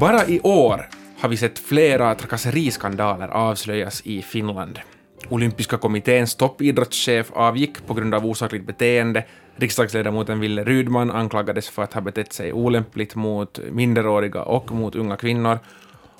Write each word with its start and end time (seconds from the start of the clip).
Bara 0.00 0.26
i 0.26 0.40
år 0.40 0.88
har 1.20 1.28
vi 1.28 1.36
sett 1.36 1.58
flera 1.58 2.14
trakasseriskandaler 2.14 3.28
avslöjas 3.28 4.02
i 4.04 4.22
Finland. 4.22 4.78
Olympiska 5.28 5.76
kommitténs 5.76 6.34
toppidrottschef 6.34 7.30
avgick 7.32 7.86
på 7.86 7.94
grund 7.94 8.14
av 8.14 8.26
osakligt 8.26 8.66
beteende. 8.66 9.24
Riksdagsledamoten 9.56 10.40
Ville 10.40 10.64
Rydman 10.64 11.10
anklagades 11.10 11.68
för 11.68 11.82
att 11.82 11.92
ha 11.92 12.00
betett 12.00 12.32
sig 12.32 12.52
olämpligt 12.52 13.14
mot 13.14 13.58
minderåriga 13.70 14.42
och 14.42 14.72
mot 14.72 14.94
unga 14.94 15.16
kvinnor. 15.16 15.58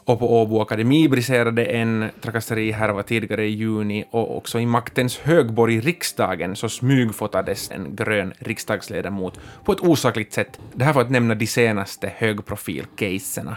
Och 0.04 0.18
på 0.18 0.42
Åbo 0.42 0.60
Akademi 0.60 1.08
briserade 1.08 1.64
en 1.64 2.10
trakasseri 2.20 2.76
tidigare 3.06 3.44
i 3.44 3.50
juni 3.50 4.04
och 4.10 4.36
också 4.36 4.60
i 4.60 4.66
maktens 4.66 5.18
högborg 5.18 5.80
riksdagen 5.80 6.56
så 6.56 6.68
smygfotades 6.68 7.70
en 7.70 7.96
grön 7.96 8.32
riksdagsledamot 8.38 9.40
på 9.64 9.72
ett 9.72 9.80
osakligt 9.80 10.32
sätt. 10.32 10.58
Det 10.74 10.84
här 10.84 10.92
för 10.92 11.00
att 11.00 11.10
nämna 11.10 11.34
de 11.34 11.46
senaste 11.46 12.12
högprofil-caserna. 12.16 13.56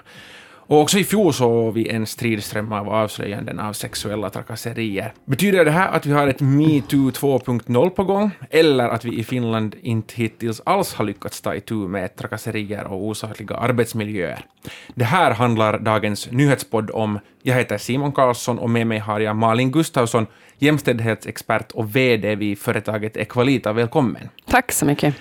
Och 0.73 0.81
också 0.81 0.99
i 0.99 1.03
fjol 1.03 1.33
såg 1.33 1.73
vi 1.73 1.89
en 1.89 2.05
stridström 2.05 2.71
av 2.71 2.89
avslöjanden 2.89 3.59
av 3.59 3.73
sexuella 3.73 4.29
trakasserier. 4.29 5.13
Betyder 5.25 5.65
det 5.65 5.71
här 5.71 5.91
att 5.91 6.05
vi 6.05 6.11
har 6.13 6.27
ett 6.27 6.41
metoo 6.41 7.09
2.0 7.09 7.89
på 7.89 8.03
gång, 8.03 8.31
eller 8.49 8.89
att 8.89 9.05
vi 9.05 9.19
i 9.19 9.23
Finland 9.23 9.75
inte 9.81 10.15
hittills 10.15 10.61
alls 10.65 10.93
har 10.93 11.05
lyckats 11.05 11.41
ta 11.41 11.55
itu 11.55 11.73
med 11.73 12.15
trakasserier 12.15 12.87
och 12.87 13.03
osakliga 13.03 13.55
arbetsmiljöer? 13.55 14.45
Det 14.95 15.05
här 15.05 15.31
handlar 15.31 15.79
dagens 15.79 16.31
nyhetspodd 16.31 16.91
om. 16.91 17.19
Jag 17.43 17.55
heter 17.55 17.77
Simon 17.77 18.11
Karlsson 18.11 18.59
och 18.59 18.69
med 18.69 18.87
mig 18.87 18.99
har 18.99 19.19
jag 19.19 19.35
Malin 19.35 19.71
Gustafsson, 19.71 20.27
jämställdhetsexpert 20.57 21.71
och 21.71 21.95
VD 21.95 22.35
vid 22.35 22.59
företaget 22.59 23.17
Equalita. 23.17 23.73
Välkommen. 23.73 24.29
Tack 24.45 24.71
så 24.71 24.85
mycket. 24.85 25.15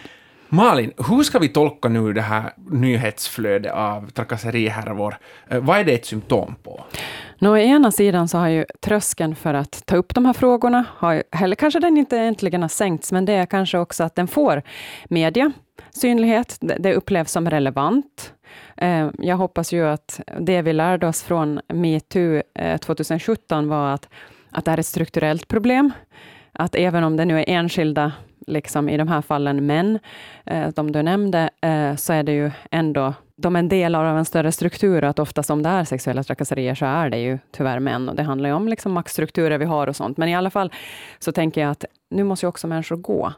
Malin, 0.55 0.93
hur 1.09 1.23
ska 1.23 1.39
vi 1.39 1.49
tolka 1.49 1.89
nu 1.89 2.13
det 2.13 2.21
här 2.21 2.53
nyhetsflödet 2.71 3.73
av 3.73 4.11
trakasseriehärvor? 4.11 5.17
Eh, 5.49 5.61
vad 5.61 5.79
är 5.79 5.85
det 5.85 5.93
ett 5.93 6.07
symptom 6.07 6.55
på? 6.63 6.85
Nå, 7.39 7.53
å 7.53 7.57
ena 7.57 7.93
sidan 7.93 8.29
så 8.29 8.39
har 8.39 8.49
ju 8.49 8.65
tröskeln 8.81 9.35
för 9.35 9.55
att 9.55 9.87
ta 9.87 9.97
upp 9.97 10.15
de 10.15 10.27
här 10.27 10.33
frågorna, 10.33 10.85
har, 10.89 11.23
eller 11.43 11.57
kanske 11.57 11.81
den 11.81 11.97
inte 11.97 12.17
egentligen 12.17 12.63
har 12.63 12.69
sänkts, 12.69 13.13
men 13.13 13.25
det 13.25 13.33
är 13.33 13.47
kanske 13.47 13.79
också 13.79 14.05
att 14.05 14.15
den 14.15 14.29
får 14.29 14.63
media, 15.05 15.53
synlighet, 15.91 16.59
det 16.61 16.95
upplevs 16.95 17.33
som 17.33 17.51
relevant. 17.51 18.33
Eh, 18.77 19.11
jag 19.19 19.37
hoppas 19.37 19.73
ju 19.73 19.87
att 19.87 20.21
det 20.41 20.63
vi 20.63 20.73
lärde 20.73 21.07
oss 21.07 21.23
från 21.23 21.61
metoo 21.69 22.43
eh, 22.55 22.79
2017 22.79 23.69
var 23.69 23.95
att, 23.95 24.09
att 24.51 24.65
det 24.65 24.71
är 24.71 24.79
ett 24.79 24.87
strukturellt 24.87 25.49
problem. 25.49 25.93
Att 26.53 26.75
även 26.75 27.05
om 27.05 27.17
det 27.17 27.25
nu 27.25 27.39
är 27.39 27.45
enskilda 27.49 28.13
liksom 28.47 28.89
i 28.89 28.97
de 28.97 29.09
här 29.09 29.23
fallen 29.23 29.67
män, 29.67 29.99
eh, 30.47 30.69
de 30.69 30.93
du 30.93 31.03
nämnde, 31.03 31.51
eh, 31.61 31.97
så 31.97 32.13
är 32.13 32.23
det 32.23 32.33
ju 32.33 32.51
ändå 32.71 33.15
de 33.43 33.57
är 33.57 33.59
en 33.59 33.69
del 33.69 33.95
av 33.95 34.19
en 34.19 34.25
större 34.25 34.53
struktur, 34.53 35.05
att 35.05 35.19
oftast 35.19 35.51
om 35.51 35.63
det 35.63 35.69
är 35.69 35.85
sexuella 35.85 36.23
trakasserier, 36.23 36.75
så 36.75 36.87
är 36.87 37.11
det 37.11 37.19
ju 37.19 37.39
tyvärr 37.53 37.79
män. 37.79 38.09
Och 38.09 38.17
det 38.17 38.23
handlar 38.23 38.49
ju 38.49 38.55
om 38.55 38.69
liksom 38.69 38.93
maktstrukturer 38.93 39.59
vi 39.59 39.65
har 39.65 39.87
och 39.87 39.97
sånt. 39.97 40.17
Men 40.17 40.29
i 40.29 40.35
alla 40.35 40.51
fall 40.51 40.73
så 41.19 41.33
tänker 41.33 41.61
jag 41.61 41.71
att 41.71 41.85
nu 42.11 42.25
måste 42.25 42.47
ju 42.47 42.49
också 42.49 42.67
människor 42.67 42.97
gå. 42.97 43.33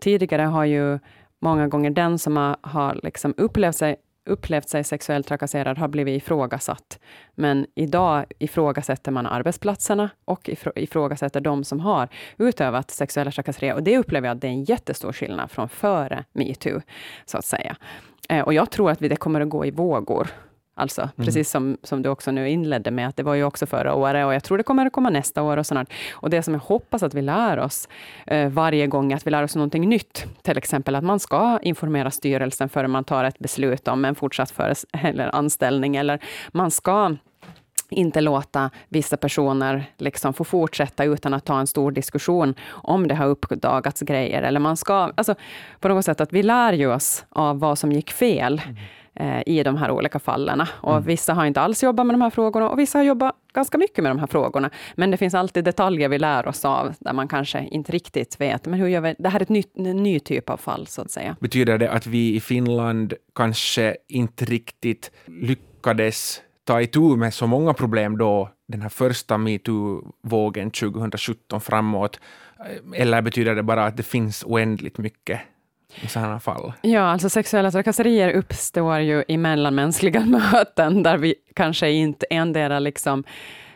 Tidigare 0.00 0.42
har 0.42 0.64
ju 0.64 0.98
många 1.40 1.68
gånger 1.68 1.90
den 1.90 2.18
som 2.18 2.36
har, 2.36 2.56
har 2.60 3.00
liksom 3.02 3.34
upplevt 3.36 3.76
sig 3.76 3.96
upplevt 4.26 4.68
sig 4.68 4.84
sexuellt 4.84 5.26
trakasserad 5.26 5.78
har 5.78 5.88
blivit 5.88 6.22
ifrågasatt. 6.22 6.98
Men 7.34 7.66
idag 7.74 8.24
ifrågasätter 8.38 9.12
man 9.12 9.26
arbetsplatserna 9.26 10.10
och 10.24 10.50
ifrågasätter 10.74 11.40
de 11.40 11.64
som 11.64 11.80
har 11.80 12.08
utövat 12.38 12.90
sexuella 12.90 13.30
trakasserier. 13.30 13.74
Och 13.74 13.82
det 13.82 13.98
upplever 13.98 14.28
jag 14.28 14.34
att 14.34 14.40
det 14.40 14.46
är 14.46 14.52
en 14.52 14.64
jättestor 14.64 15.12
skillnad 15.12 15.50
från 15.50 15.68
före 15.68 16.24
metoo, 16.32 16.80
så 17.24 17.38
att 17.38 17.44
säga. 17.44 17.76
Eh, 18.28 18.40
och 18.40 18.54
jag 18.54 18.70
tror 18.70 18.90
att 18.90 18.98
det 18.98 19.16
kommer 19.16 19.40
att 19.40 19.48
gå 19.48 19.66
i 19.66 19.70
vågor. 19.70 20.28
Alltså, 20.76 21.02
mm. 21.02 21.26
precis 21.26 21.50
som, 21.50 21.76
som 21.82 22.02
du 22.02 22.08
också 22.08 22.30
nu 22.30 22.50
inledde 22.50 22.90
med, 22.90 23.08
att 23.08 23.16
det 23.16 23.22
var 23.22 23.34
ju 23.34 23.44
också 23.44 23.66
förra 23.66 23.94
året, 23.94 24.26
och 24.26 24.34
jag 24.34 24.44
tror 24.44 24.58
det 24.58 24.64
kommer 24.64 24.86
att 24.86 24.92
komma 24.92 25.10
nästa 25.10 25.42
år. 25.42 25.56
Och, 25.56 25.66
sånt. 25.66 25.90
och 26.12 26.30
det 26.30 26.42
som 26.42 26.54
jag 26.54 26.60
hoppas 26.60 27.02
att 27.02 27.14
vi 27.14 27.22
lär 27.22 27.58
oss 27.58 27.88
eh, 28.26 28.48
varje 28.48 28.86
gång, 28.86 29.12
att 29.12 29.26
vi 29.26 29.30
lär 29.30 29.42
oss 29.42 29.56
någonting 29.56 29.88
nytt. 29.88 30.26
Till 30.42 30.58
exempel 30.58 30.94
att 30.94 31.04
man 31.04 31.20
ska 31.20 31.58
informera 31.62 32.10
styrelsen 32.10 32.68
före 32.68 32.88
man 32.88 33.04
tar 33.04 33.24
ett 33.24 33.38
beslut 33.38 33.88
om 33.88 34.04
en 34.04 34.14
fortsatt 34.14 34.50
föres 34.50 34.86
eller 34.92 35.34
anställning, 35.34 35.96
eller 35.96 36.20
man 36.52 36.70
ska 36.70 37.16
inte 37.90 38.20
låta 38.20 38.70
vissa 38.88 39.16
personer 39.16 39.84
liksom 39.98 40.34
få 40.34 40.44
fortsätta 40.44 41.04
utan 41.04 41.34
att 41.34 41.44
ta 41.44 41.60
en 41.60 41.66
stor 41.66 41.92
diskussion 41.92 42.54
om 42.70 43.08
det 43.08 43.14
har 43.14 43.26
uppdagats 43.26 44.00
grejer. 44.00 44.42
Eller 44.42 44.60
man 44.60 44.76
ska, 44.76 44.94
alltså, 44.94 45.34
på 45.80 45.88
något 45.88 46.04
sätt 46.04 46.20
att 46.20 46.32
vi 46.32 46.42
lär 46.42 46.72
ju 46.72 46.92
oss 46.92 47.24
av 47.28 47.58
vad 47.58 47.78
som 47.78 47.92
gick 47.92 48.10
fel. 48.10 48.62
Mm 48.64 48.76
i 49.46 49.62
de 49.62 49.76
här 49.76 49.90
olika 49.90 50.18
fallen. 50.18 50.62
Och 50.80 50.92
mm. 50.92 51.04
Vissa 51.04 51.34
har 51.34 51.46
inte 51.46 51.60
alls 51.60 51.82
jobbat 51.82 52.06
med 52.06 52.14
de 52.14 52.22
här 52.22 52.30
frågorna 52.30 52.70
och 52.70 52.78
vissa 52.78 52.98
har 52.98 53.04
jobbat 53.04 53.34
ganska 53.54 53.78
mycket 53.78 54.02
med 54.04 54.10
de 54.10 54.18
här 54.18 54.26
frågorna. 54.26 54.70
Men 54.94 55.10
det 55.10 55.16
finns 55.16 55.34
alltid 55.34 55.64
detaljer 55.64 56.08
vi 56.08 56.18
lär 56.18 56.48
oss 56.48 56.64
av, 56.64 56.94
där 57.00 57.12
man 57.12 57.28
kanske 57.28 57.68
inte 57.70 57.92
riktigt 57.92 58.40
vet, 58.40 58.66
men 58.66 58.80
hur 58.80 58.88
gör 58.88 59.00
vi? 59.00 59.14
Det 59.18 59.28
här 59.28 59.40
är 59.40 59.42
ett 59.42 59.48
ny, 59.48 59.62
en 59.74 60.02
ny 60.02 60.20
typ 60.20 60.50
av 60.50 60.56
fall, 60.56 60.86
så 60.86 61.02
att 61.02 61.10
säga. 61.10 61.36
Betyder 61.40 61.78
det 61.78 61.90
att 61.90 62.06
vi 62.06 62.34
i 62.34 62.40
Finland 62.40 63.14
kanske 63.34 63.96
inte 64.08 64.44
riktigt 64.44 65.10
lyckades 65.26 66.40
ta 66.64 66.80
itu 66.80 67.16
med 67.16 67.34
så 67.34 67.46
många 67.46 67.74
problem 67.74 68.18
då 68.18 68.50
den 68.68 68.82
här 68.82 68.88
första 68.88 69.38
metoo-vågen 69.38 70.70
2017 70.70 71.60
framåt? 71.60 72.20
Eller 72.94 73.22
betyder 73.22 73.54
det 73.54 73.62
bara 73.62 73.84
att 73.84 73.96
det 73.96 74.02
finns 74.02 74.44
oändligt 74.46 74.98
mycket 74.98 75.40
i 76.02 76.08
sådana 76.08 76.40
fall? 76.40 76.72
Ja, 76.82 77.00
alltså 77.00 77.30
sexuella 77.30 77.70
trakasserier 77.70 78.30
uppstår 78.30 78.98
ju 78.98 79.24
i 79.28 79.36
mellanmänskliga 79.36 80.20
möten, 80.26 81.02
där 81.02 81.18
vi 81.18 81.34
kanske 81.54 81.90
inte 81.90 82.26
endera 82.30 82.78
liksom 82.78 83.24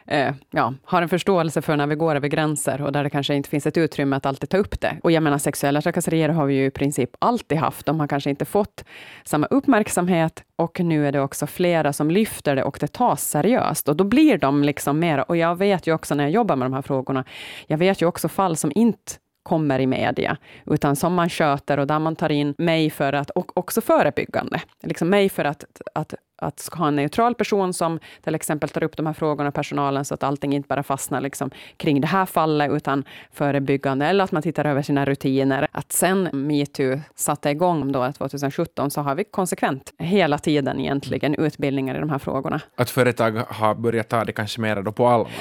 eh, 0.08 0.34
ja, 0.50 0.74
har 0.84 1.02
en 1.02 1.08
förståelse 1.08 1.62
för 1.62 1.76
när 1.76 1.86
vi 1.86 1.94
går 1.94 2.14
över 2.14 2.28
gränser 2.28 2.82
och 2.82 2.92
där 2.92 3.04
det 3.04 3.10
kanske 3.10 3.34
inte 3.34 3.48
finns 3.48 3.66
ett 3.66 3.76
utrymme 3.76 4.16
att 4.16 4.26
alltid 4.26 4.50
ta 4.50 4.56
upp 4.56 4.80
det. 4.80 4.96
Och 5.02 5.12
jag 5.12 5.22
menar, 5.22 5.38
sexuella 5.38 5.82
trakasserier 5.82 6.28
har 6.28 6.46
vi 6.46 6.54
ju 6.54 6.64
i 6.66 6.70
princip 6.70 7.10
alltid 7.18 7.58
haft. 7.58 7.86
De 7.86 8.00
har 8.00 8.06
kanske 8.06 8.30
inte 8.30 8.44
fått 8.44 8.84
samma 9.24 9.46
uppmärksamhet 9.46 10.42
och 10.56 10.80
nu 10.80 11.06
är 11.06 11.12
det 11.12 11.20
också 11.20 11.46
flera 11.46 11.92
som 11.92 12.10
lyfter 12.10 12.56
det 12.56 12.62
och 12.62 12.76
det 12.80 12.92
tas 12.92 13.24
seriöst. 13.24 13.88
Och 13.88 13.96
då 13.96 14.04
blir 14.04 14.38
de 14.38 14.62
liksom 14.62 14.98
mer, 14.98 15.30
och 15.30 15.36
jag 15.36 15.56
vet 15.56 15.86
ju 15.86 15.94
också 15.94 16.14
när 16.14 16.24
jag 16.24 16.30
jobbar 16.30 16.56
med 16.56 16.66
de 16.66 16.74
här 16.74 16.82
frågorna, 16.82 17.24
jag 17.66 17.78
vet 17.78 18.02
ju 18.02 18.06
också 18.06 18.28
fall 18.28 18.56
som 18.56 18.72
inte 18.74 19.12
kommer 19.48 19.80
i 19.80 19.86
media, 19.86 20.36
utan 20.66 20.96
som 20.96 21.14
man 21.14 21.28
sköter 21.28 21.78
och 21.78 21.86
där 21.86 21.98
man 21.98 22.16
tar 22.16 22.32
in 22.32 22.54
mig 22.58 22.90
för 22.90 23.12
att, 23.12 23.30
och 23.30 23.58
också 23.58 23.80
förebyggande, 23.80 24.60
liksom 24.82 25.08
mig 25.08 25.28
för 25.28 25.44
att, 25.44 25.64
att 25.94 26.14
att 26.38 26.68
ha 26.72 26.88
en 26.88 26.96
neutral 26.96 27.34
person 27.34 27.72
som 27.72 27.98
till 28.22 28.34
exempel 28.34 28.68
tar 28.68 28.84
upp 28.84 28.96
de 28.96 29.06
här 29.06 29.12
frågorna, 29.12 29.50
personalen, 29.50 30.04
så 30.04 30.14
att 30.14 30.22
allting 30.22 30.52
inte 30.52 30.66
bara 30.66 30.82
fastnar 30.82 31.20
liksom 31.20 31.50
kring 31.76 32.00
det 32.00 32.06
här 32.06 32.26
fallet, 32.26 32.70
utan 32.72 33.04
förebyggande, 33.32 34.06
eller 34.06 34.24
att 34.24 34.32
man 34.32 34.42
tittar 34.42 34.64
över 34.64 34.82
sina 34.82 35.04
rutiner. 35.04 35.68
Att 35.72 35.92
sen 35.92 36.28
metoo 36.32 37.00
satte 37.14 37.50
igång 37.50 37.92
då 37.92 38.12
2017, 38.12 38.90
så 38.90 39.00
har 39.00 39.14
vi 39.14 39.24
konsekvent 39.24 39.92
hela 39.98 40.38
tiden 40.38 40.80
egentligen 40.80 41.34
utbildningar 41.34 41.96
i 41.96 41.98
de 42.00 42.10
här 42.10 42.18
frågorna. 42.18 42.60
Att 42.76 42.90
företag 42.90 43.42
har 43.48 43.74
börjat 43.74 44.08
ta 44.08 44.24
det 44.24 44.32
kanske 44.32 44.60
mer 44.60 44.82
då 44.82 44.92
på 44.92 45.06
allvar? 45.06 45.32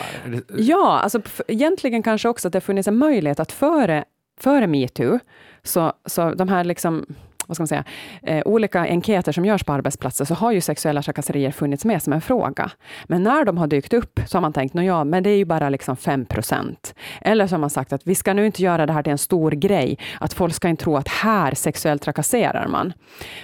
Ja, 0.57 0.99
alltså 0.99 1.21
egentligen 1.47 2.03
kanske 2.03 2.29
också 2.29 2.47
att 2.47 2.53
det 2.53 2.61
funnits 2.61 2.87
en 2.87 2.97
möjlighet 2.97 3.39
att 3.39 3.51
före, 3.51 4.03
före 4.39 4.67
metoo, 4.67 5.19
så, 5.63 5.93
så 6.05 6.33
de 6.33 6.49
här 6.49 6.63
liksom 6.63 7.05
vad 7.47 7.55
ska 7.55 7.61
man 7.61 7.67
säga, 7.67 7.83
eh, 8.23 8.41
olika 8.45 8.79
enkäter 8.79 9.31
som 9.31 9.45
görs 9.45 9.63
på 9.63 9.73
arbetsplatser, 9.73 10.25
så 10.25 10.33
har 10.33 10.51
ju 10.51 10.61
sexuella 10.61 11.01
trakasserier 11.01 11.51
funnits 11.51 11.85
med 11.85 12.03
som 12.03 12.13
en 12.13 12.21
fråga. 12.21 12.71
Men 13.05 13.23
när 13.23 13.45
de 13.45 13.57
har 13.57 13.67
dykt 13.67 13.93
upp, 13.93 14.19
så 14.27 14.37
har 14.37 14.41
man 14.41 14.53
tänkt, 14.53 14.75
ja, 14.75 15.03
men 15.03 15.23
det 15.23 15.29
är 15.29 15.37
ju 15.37 15.45
bara 15.45 15.69
liksom 15.69 15.97
5 15.97 16.25
procent. 16.25 16.95
Eller 17.21 17.47
så 17.47 17.55
har 17.55 17.59
man 17.59 17.69
sagt 17.69 17.93
att 17.93 18.07
vi 18.07 18.15
ska 18.15 18.33
nu 18.33 18.45
inte 18.45 18.63
göra 18.63 18.85
det 18.85 18.93
här 18.93 19.03
till 19.03 19.11
en 19.11 19.17
stor 19.17 19.51
grej, 19.51 19.97
att 20.19 20.33
folk 20.33 20.53
ska 20.53 20.67
inte 20.67 20.83
tro 20.83 20.97
att 20.97 21.07
här 21.07 21.53
sexuellt 21.53 22.01
trakasserar 22.01 22.67
man. 22.67 22.93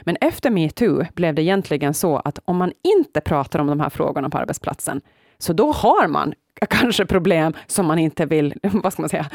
Men 0.01 0.17
efter 0.21 0.49
metoo 0.49 1.05
blev 1.13 1.35
det 1.35 1.41
egentligen 1.41 1.93
så 1.93 2.17
att 2.17 2.39
om 2.45 2.57
man 2.57 2.71
inte 2.97 3.21
pratar 3.21 3.59
om 3.59 3.67
de 3.67 3.79
här 3.79 3.89
frågorna 3.89 4.29
på 4.29 4.37
arbetsplatsen, 4.37 5.01
så 5.37 5.53
då 5.53 5.71
har 5.71 6.07
man 6.07 6.33
kanske 6.69 7.05
problem 7.05 7.53
som 7.67 7.85
man 7.85 7.99
inte 7.99 8.25
vill 8.25 8.53
vad 8.61 8.93
ska 8.93 9.01
man 9.01 9.09
säga, 9.09 9.29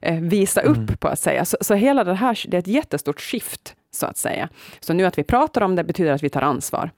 eh, 0.00 0.20
visa 0.20 0.60
upp, 0.60 0.76
mm. 0.76 0.96
på 0.96 1.08
att 1.08 1.18
säga. 1.18 1.44
Så, 1.44 1.56
så 1.60 1.74
hela 1.74 2.04
det 2.04 2.14
här 2.14 2.44
det 2.48 2.56
är 2.56 2.58
ett 2.58 2.66
jättestort 2.66 3.20
skift 3.20 3.74
så 3.90 4.06
att 4.06 4.16
säga. 4.16 4.48
Så 4.80 4.92
nu 4.92 5.04
att 5.04 5.18
vi 5.18 5.22
pratar 5.22 5.60
om 5.60 5.76
det 5.76 5.84
betyder 5.84 6.12
att 6.12 6.22
vi 6.22 6.30
tar 6.30 6.42
ansvar. 6.42 6.90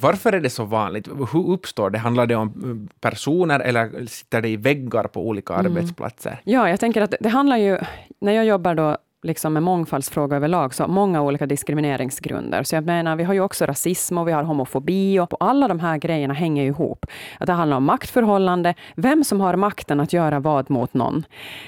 Varför 0.00 0.32
är 0.32 0.40
det 0.40 0.50
så 0.50 0.64
vanligt? 0.64 1.08
Hur 1.32 1.48
uppstår 1.48 1.90
det? 1.90 1.98
Handlar 1.98 2.26
det 2.26 2.34
om 2.34 2.48
eh, 2.48 2.94
personer 3.00 3.60
eller 3.60 4.06
sitter 4.06 4.42
det 4.42 4.48
i 4.48 4.56
väggar 4.56 5.04
på 5.04 5.28
olika 5.28 5.54
mm. 5.54 5.66
arbetsplatser? 5.66 6.40
Ja, 6.44 6.70
jag 6.70 6.80
tänker 6.80 7.02
att 7.02 7.14
det 7.20 7.28
handlar 7.28 7.56
ju... 7.56 7.78
När 8.20 8.32
jag 8.32 8.44
jobbar 8.44 8.74
då 8.74 8.96
liksom 9.24 9.56
en 9.56 9.62
mångfaldsfråga 9.62 10.36
överlag, 10.36 10.74
så 10.74 10.86
många 10.86 11.22
olika 11.22 11.46
diskrimineringsgrunder. 11.46 12.62
Så 12.62 12.74
jag 12.74 12.86
menar, 12.86 13.16
vi 13.16 13.24
har 13.24 13.34
ju 13.34 13.40
också 13.40 13.66
rasism 13.66 14.18
och 14.18 14.28
vi 14.28 14.32
har 14.32 14.42
homofobi 14.42 15.20
och 15.20 15.34
alla 15.40 15.68
de 15.68 15.80
här 15.80 15.98
grejerna 15.98 16.34
hänger 16.34 16.64
ihop. 16.64 17.06
Att 17.38 17.46
det 17.46 17.52
handlar 17.52 17.76
om 17.76 17.84
maktförhållande, 17.84 18.74
vem 18.94 19.24
som 19.24 19.40
har 19.40 19.56
makten 19.56 20.00
att 20.00 20.12
göra 20.12 20.40
vad 20.40 20.70
mot 20.70 20.94
någon. 20.94 21.24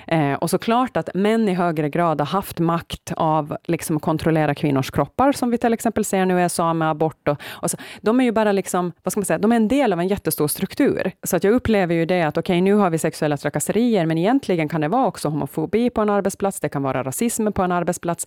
Eh, 0.07 0.33
och 0.33 0.51
såklart 0.51 0.97
att 0.97 1.09
män 1.15 1.49
i 1.49 1.55
högre 1.55 1.89
grad 1.89 2.21
har 2.21 2.27
haft 2.27 2.59
makt 2.59 3.13
av 3.17 3.57
liksom, 3.65 3.97
att 3.97 4.03
kontrollera 4.03 4.55
kvinnors 4.55 4.91
kroppar, 4.91 5.33
som 5.33 5.51
vi 5.51 5.59
till 5.59 5.73
exempel 5.73 6.05
ser 6.05 6.27
nu 6.27 6.39
i 6.41 6.43
USA 6.43 6.75
med 6.75 6.91
abort. 6.91 7.29
Och, 7.29 7.37
och 7.47 7.71
så. 7.71 7.77
De 8.01 8.21
är 8.21 8.25
ju 8.25 8.33
bara 8.33 8.53
liksom, 8.53 8.93
vad 9.03 9.13
ska 9.13 9.21
man 9.21 9.25
säga, 9.25 9.39
de 9.39 9.53
är 9.53 9.57
en 9.57 9.69
del 9.69 9.93
av 9.93 10.01
en 10.01 10.09
jättestor 10.09 10.49
struktur. 10.49 11.13
Så 11.23 11.37
att 11.37 11.45
jag 11.45 11.55
upplever 11.55 11.95
ju 11.95 12.07
det 12.07 12.23
att 12.23 12.39
okej, 12.39 12.55
okay, 12.55 12.61
nu 12.61 12.75
har 12.75 12.91
vi 12.91 12.99
sexuella 12.99 13.37
trakasserier, 13.37 14.07
men 14.07 14.19
egentligen 14.19 14.69
kan 14.69 14.81
det 14.81 14.89
vara 14.89 15.07
också 15.07 15.29
homofobi 15.29 15.91
på 15.91 16.01
en 16.01 16.11
arbetsplats, 16.11 16.61
det 16.61 16.69
kan 16.69 16.83
vara 16.83 17.03
rasism 17.03 17.46
på 17.53 17.63
en 17.63 17.73
arbetsplats. 17.73 18.27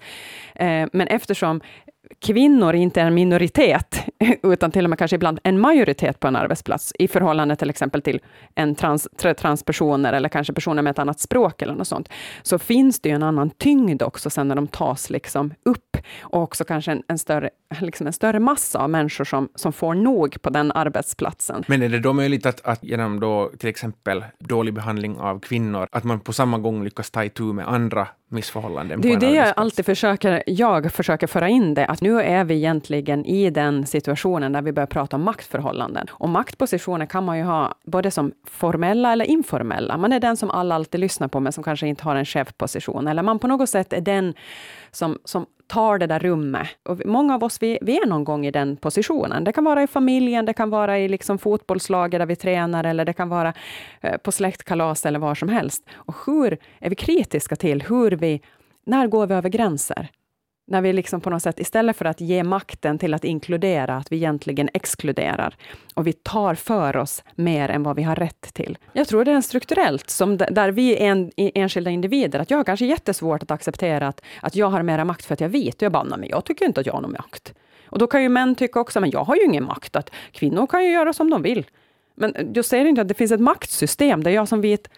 Eh, 0.56 0.88
men 0.94 1.08
eftersom 1.08 1.62
kvinnor 2.20 2.76
inte 2.76 3.02
är 3.02 3.06
en 3.06 3.14
minoritet, 3.14 4.06
utan 4.44 4.72
till 4.72 4.84
och 4.84 4.90
med 4.90 5.00
kanske 5.00 5.16
ibland 5.16 5.40
en 5.44 5.60
majoritet 5.60 6.20
på 6.20 6.28
en 6.28 6.36
arbetsplats, 6.36 6.94
i 7.00 7.08
förhållande 7.08 7.56
till 7.56 7.70
exempel 7.70 8.02
till 8.02 8.22
en 8.56 8.76
trans, 8.76 9.08
transpersoner, 9.38 10.14
eller 10.14 10.30
kanske 10.30 10.54
personer 10.54 10.82
med 10.82 10.92
ett 10.92 11.00
annat 11.00 11.20
språk, 11.20 11.62
eller 11.62 11.74
något 11.74 11.88
sånt, 11.88 12.10
så 12.42 12.60
finns 12.60 13.00
det 13.00 13.10
ju 13.10 13.16
en 13.16 13.24
annan 13.24 13.50
tyngd 13.50 14.02
också, 14.02 14.30
sen 14.30 14.48
när 14.48 14.56
de 14.56 14.68
tas 14.68 15.10
liksom 15.10 15.54
upp, 15.66 15.98
och 16.22 16.42
också 16.42 16.64
kanske 16.64 16.92
en, 16.92 17.04
en, 17.08 17.18
större, 17.18 17.50
liksom 17.80 18.08
en 18.08 18.14
större 18.14 18.40
massa 18.40 18.80
av 18.80 18.90
människor 18.90 19.26
som, 19.26 19.50
som 19.56 19.74
får 19.74 19.94
nog 19.94 20.42
på 20.42 20.50
den 20.50 20.72
arbetsplatsen. 20.72 21.64
Men 21.68 21.82
är 21.82 21.90
det 21.90 22.00
då 22.00 22.14
möjligt 22.14 22.46
att, 22.46 22.66
att 22.66 22.84
genom 22.84 23.20
då 23.20 23.52
till 23.58 23.70
exempel 23.70 24.24
dålig 24.40 24.74
behandling 24.74 25.20
av 25.20 25.40
kvinnor, 25.40 25.88
att 25.92 26.04
man 26.04 26.20
på 26.20 26.34
samma 26.34 26.58
gång 26.58 26.84
lyckas 26.84 27.12
ta 27.12 27.24
itu 27.24 27.44
med 27.44 27.68
andra 27.68 28.08
missförhållanden. 28.30 29.02
Det 29.02 29.08
är 29.08 29.12
ju 29.12 29.20
det 29.20 29.36
jag 29.36 29.54
alltid 29.56 29.86
försöker, 29.86 30.44
jag 30.46 30.92
försöker 30.92 31.28
föra 31.28 31.50
in 31.50 31.74
det, 31.74 31.86
att 32.00 32.04
nu 32.04 32.22
är 32.22 32.44
vi 32.44 32.56
egentligen 32.56 33.26
i 33.26 33.50
den 33.50 33.86
situationen 33.86 34.52
där 34.52 34.62
vi 34.62 34.72
börjar 34.72 34.88
prata 34.88 35.16
om 35.16 35.24
maktförhållanden. 35.24 36.08
Och 36.12 36.30
maktpositioner 36.30 37.06
kan 37.06 37.26
man 37.26 37.38
ju 37.38 37.44
ha 37.44 37.76
både 37.86 38.12
som 38.12 38.32
formella 38.48 39.12
eller 39.12 39.26
informella. 39.26 39.98
Man 39.98 40.14
är 40.14 40.20
den 40.20 40.38
som 40.38 40.50
alla 40.50 40.76
alltid 40.76 41.00
lyssnar 41.00 41.28
på, 41.28 41.40
men 41.40 41.54
som 41.54 41.64
kanske 41.64 41.88
inte 41.88 42.04
har 42.04 42.16
en 42.16 42.26
chefposition. 42.26 43.08
Eller 43.08 43.24
man 43.24 43.40
på 43.40 43.48
något 43.48 43.70
sätt 43.70 43.94
är 43.94 44.02
den 44.02 44.34
som, 44.92 45.18
som 45.26 45.46
tar 45.68 45.98
det 45.98 46.08
där 46.08 46.20
rummet. 46.20 46.68
Och 46.86 47.02
många 47.06 47.36
av 47.36 47.44
oss, 47.44 47.58
vi, 47.62 47.78
vi 47.82 47.98
är 47.98 48.06
någon 48.06 48.24
gång 48.24 48.46
i 48.46 48.52
den 48.52 48.78
positionen. 48.78 49.44
Det 49.44 49.54
kan 49.54 49.64
vara 49.64 49.84
i 49.84 49.88
familjen, 49.88 50.46
det 50.46 50.54
kan 50.54 50.70
vara 50.70 51.00
i 51.00 51.08
liksom 51.08 51.38
fotbollslaget 51.38 52.20
där 52.20 52.26
vi 52.26 52.36
tränar, 52.36 52.84
eller 52.84 53.06
det 53.06 53.14
kan 53.14 53.30
vara 53.30 53.54
eh, 54.02 54.18
på 54.18 54.32
släktkalas 54.32 55.06
eller 55.06 55.20
var 55.20 55.36
som 55.36 55.50
helst. 55.50 55.84
Och 55.96 56.16
hur 56.26 56.58
är 56.80 56.90
vi 56.90 56.96
kritiska 56.96 57.56
till 57.56 57.82
hur 57.82 58.12
vi, 58.12 58.42
när 58.86 59.08
går 59.08 59.28
vi 59.28 59.34
över 59.34 59.50
gränser? 59.50 60.10
När 60.70 60.82
vi 60.82 60.94
liksom 60.94 61.22
på 61.22 61.30
något 61.30 61.44
sätt, 61.44 61.60
istället 61.60 61.98
för 61.98 62.06
att 62.06 62.22
ge 62.22 62.44
makten 62.44 62.98
till 62.98 63.14
att 63.14 63.24
inkludera, 63.24 63.96
att 63.96 64.12
vi 64.12 64.16
egentligen 64.16 64.70
exkluderar. 64.74 65.56
Och 65.94 66.08
vi 66.08 66.14
tar 66.14 66.56
för 66.56 66.98
oss 66.98 67.24
mer 67.36 67.70
än 67.70 67.84
vad 67.84 67.96
vi 67.96 68.04
har 68.04 68.16
rätt 68.16 68.54
till. 68.54 68.78
Jag 68.94 69.08
tror 69.08 69.26
det 69.26 69.32
är 69.32 69.42
strukturellt, 69.42 70.10
som 70.10 70.38
där 70.38 70.72
vi 70.72 70.98
är 70.98 71.12
en, 71.12 71.32
enskilda 71.36 71.92
individer, 71.92 72.40
att 72.40 72.52
jag 72.52 72.58
har 72.58 72.64
kanske 72.64 72.86
jättesvårt 72.86 73.44
att 73.44 73.52
acceptera 73.52 74.08
att, 74.08 74.22
att 74.42 74.56
jag 74.56 74.70
har 74.70 74.84
mera 74.84 75.06
makt 75.06 75.26
för 75.26 75.34
att 75.34 75.42
jag 75.42 75.48
är 75.48 75.52
vit. 75.52 75.82
jag 75.82 75.92
bara, 75.92 76.04
men 76.04 76.30
jag 76.30 76.46
tycker 76.46 76.66
inte 76.66 76.80
att 76.80 76.86
jag 76.86 76.94
har 76.94 77.02
någon 77.02 77.12
makt. 77.12 77.54
Och 77.86 78.00
då 78.00 78.08
kan 78.08 78.24
ju 78.24 78.30
män 78.30 78.56
tycka 78.56 78.80
också, 78.80 79.00
men 79.00 79.12
jag 79.12 79.24
har 79.24 79.36
ju 79.36 79.44
ingen 79.44 79.64
makt. 79.64 79.96
Att 79.96 80.12
kvinnor 80.32 80.68
kan 80.68 80.86
ju 80.86 80.92
göra 80.92 81.14
som 81.14 81.30
de 81.30 81.42
vill. 81.42 81.66
Men 82.16 82.36
eh, 82.36 82.48
jag 82.54 82.66
säger 82.66 82.86
inte 82.86 83.02
att 83.02 83.08
det 83.08 83.14
finns 83.14 83.32
ett 83.32 83.40
maktsystem 83.40 84.24
där 84.24 84.32
jag 84.32 84.48
som 84.48 84.62
vit 84.62 84.90